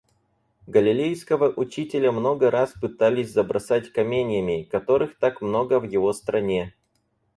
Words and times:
Галилейского 0.65 1.49
учителя 1.55 2.11
много 2.11 2.49
раз 2.49 2.71
пытались 2.71 3.31
забросать 3.31 3.91
каменьями, 3.91 4.63
которых 4.63 5.15
так 5.19 5.41
много 5.41 5.79
в 5.79 5.83
его 5.83 6.11
стране. 6.11 6.73